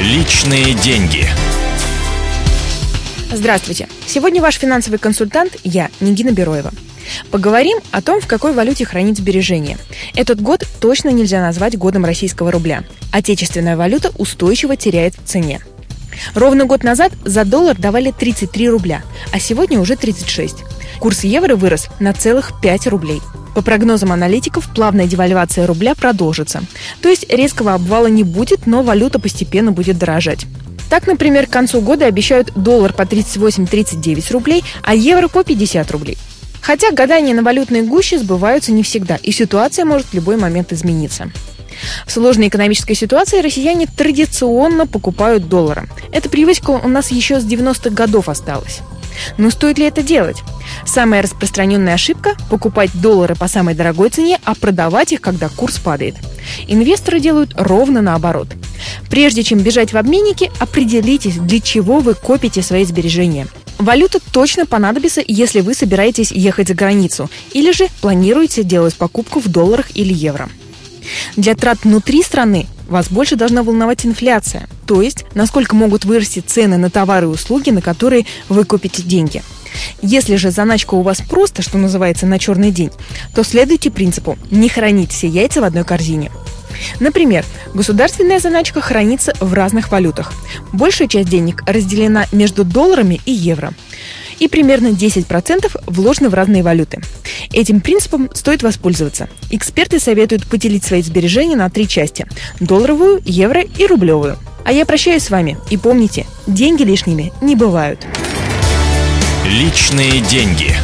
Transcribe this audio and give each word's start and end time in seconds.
Личные 0.00 0.72
деньги. 0.72 1.26
Здравствуйте. 3.30 3.86
Сегодня 4.06 4.40
ваш 4.40 4.54
финансовый 4.54 4.96
консультант 4.96 5.58
я, 5.62 5.90
Нигина 6.00 6.30
Бероева. 6.30 6.72
Поговорим 7.30 7.76
о 7.90 8.00
том, 8.00 8.22
в 8.22 8.26
какой 8.26 8.54
валюте 8.54 8.86
хранить 8.86 9.18
сбережения. 9.18 9.76
Этот 10.14 10.40
год 10.40 10.66
точно 10.80 11.10
нельзя 11.10 11.42
назвать 11.42 11.76
годом 11.76 12.06
российского 12.06 12.50
рубля. 12.50 12.84
Отечественная 13.12 13.76
валюта 13.76 14.10
устойчиво 14.16 14.74
теряет 14.74 15.16
в 15.16 15.28
цене. 15.28 15.60
Ровно 16.34 16.64
год 16.64 16.82
назад 16.82 17.12
за 17.26 17.44
доллар 17.44 17.76
давали 17.76 18.10
33 18.10 18.70
рубля, 18.70 19.02
а 19.34 19.38
сегодня 19.38 19.78
уже 19.78 19.96
36. 19.96 20.56
Курс 21.00 21.24
евро 21.24 21.56
вырос 21.56 21.88
на 21.98 22.12
целых 22.12 22.60
5 22.60 22.86
рублей. 22.88 23.22
По 23.54 23.62
прогнозам 23.62 24.12
аналитиков, 24.12 24.68
плавная 24.74 25.06
девальвация 25.06 25.66
рубля 25.66 25.94
продолжится. 25.94 26.62
То 27.00 27.08
есть 27.08 27.28
резкого 27.32 27.72
обвала 27.72 28.06
не 28.06 28.22
будет, 28.22 28.66
но 28.66 28.82
валюта 28.82 29.18
постепенно 29.18 29.72
будет 29.72 29.98
дорожать. 29.98 30.46
Так, 30.90 31.06
например, 31.06 31.46
к 31.46 31.50
концу 31.50 31.80
года 31.80 32.04
обещают 32.04 32.52
доллар 32.54 32.92
по 32.92 33.02
38-39 33.02 34.32
рублей, 34.32 34.62
а 34.82 34.94
евро 34.94 35.28
по 35.28 35.42
50 35.42 35.90
рублей. 35.90 36.18
Хотя 36.60 36.92
гадания 36.92 37.34
на 37.34 37.42
валютной 37.42 37.80
гуще 37.82 38.18
сбываются 38.18 38.70
не 38.70 38.82
всегда, 38.82 39.16
и 39.16 39.32
ситуация 39.32 39.86
может 39.86 40.08
в 40.08 40.14
любой 40.14 40.36
момент 40.36 40.72
измениться. 40.72 41.32
В 42.06 42.12
сложной 42.12 42.48
экономической 42.48 42.94
ситуации 42.94 43.40
россияне 43.40 43.86
традиционно 43.86 44.86
покупают 44.86 45.48
доллары. 45.48 45.88
Эта 46.12 46.28
привычка 46.28 46.70
у 46.70 46.88
нас 46.88 47.10
еще 47.10 47.40
с 47.40 47.44
90-х 47.44 47.90
годов 47.90 48.28
осталась. 48.28 48.80
Но 49.38 49.50
стоит 49.50 49.78
ли 49.78 49.86
это 49.86 50.02
делать? 50.02 50.42
Самая 50.84 51.22
распространенная 51.22 51.94
ошибка– 51.94 52.36
покупать 52.50 52.90
доллары 52.94 53.34
по 53.34 53.48
самой 53.48 53.74
дорогой 53.74 54.10
цене, 54.10 54.38
а 54.44 54.54
продавать 54.54 55.12
их, 55.12 55.20
когда 55.20 55.48
курс 55.48 55.78
падает. 55.78 56.16
Инвесторы 56.68 57.20
делают 57.20 57.52
ровно 57.56 58.00
наоборот. 58.02 58.48
Прежде 59.10 59.42
чем 59.42 59.60
бежать 59.60 59.92
в 59.92 59.96
обменники, 59.96 60.50
определитесь, 60.58 61.36
для 61.36 61.60
чего 61.60 62.00
вы 62.00 62.14
копите 62.14 62.62
свои 62.62 62.84
сбережения. 62.84 63.46
Валюта 63.78 64.20
точно 64.32 64.66
понадобится, 64.66 65.22
если 65.26 65.60
вы 65.60 65.74
собираетесь 65.74 66.32
ехать 66.32 66.68
за 66.68 66.74
границу 66.74 67.30
или 67.52 67.72
же 67.72 67.88
планируете 68.02 68.62
делать 68.62 68.94
покупку 68.94 69.40
в 69.40 69.48
долларах 69.48 69.96
или 69.96 70.12
евро. 70.12 70.50
Для 71.36 71.54
трат 71.54 71.78
внутри 71.82 72.22
страны 72.22 72.66
вас 72.90 73.08
больше 73.10 73.36
должна 73.36 73.62
волновать 73.62 74.04
инфляция, 74.04 74.68
то 74.86 75.00
есть 75.00 75.24
насколько 75.34 75.74
могут 75.74 76.04
вырасти 76.04 76.40
цены 76.40 76.76
на 76.76 76.90
товары 76.90 77.26
и 77.26 77.30
услуги, 77.30 77.70
на 77.70 77.80
которые 77.80 78.26
вы 78.48 78.64
купите 78.64 79.02
деньги. 79.02 79.42
Если 80.02 80.36
же 80.36 80.50
заначка 80.50 80.94
у 80.94 81.02
вас 81.02 81.20
просто, 81.20 81.62
что 81.62 81.78
называется, 81.78 82.26
на 82.26 82.38
черный 82.38 82.70
день, 82.70 82.90
то 83.34 83.44
следуйте 83.44 83.90
принципу 83.90 84.36
«не 84.50 84.68
хранить 84.68 85.12
все 85.12 85.28
яйца 85.28 85.60
в 85.60 85.64
одной 85.64 85.84
корзине». 85.84 86.30
Например, 86.98 87.44
государственная 87.74 88.40
заначка 88.40 88.80
хранится 88.80 89.34
в 89.40 89.52
разных 89.52 89.90
валютах. 89.92 90.32
Большая 90.72 91.08
часть 91.08 91.28
денег 91.28 91.62
разделена 91.66 92.26
между 92.32 92.64
долларами 92.64 93.20
и 93.26 93.32
евро. 93.32 93.72
И 94.40 94.48
примерно 94.48 94.88
10% 94.88 95.70
вложены 95.86 96.28
в 96.28 96.34
разные 96.34 96.64
валюты. 96.64 97.00
Этим 97.52 97.80
принципом 97.80 98.28
стоит 98.34 98.64
воспользоваться. 98.64 99.28
Эксперты 99.50 100.00
советуют 100.00 100.46
поделить 100.46 100.82
свои 100.82 101.02
сбережения 101.02 101.56
на 101.56 101.70
три 101.70 101.86
части– 101.86 102.26
долларовую, 102.60 103.22
евро 103.24 103.62
и 103.62 103.86
рублевую. 103.86 104.36
А 104.64 104.72
я 104.72 104.84
прощаюсь 104.86 105.24
с 105.24 105.30
вами 105.30 105.56
и 105.70 105.76
помните, 105.76 106.26
деньги 106.46 106.82
лишними 106.82 107.32
не 107.40 107.54
бывают. 107.54 108.04
Личные 109.46 110.20
деньги. 110.20 110.74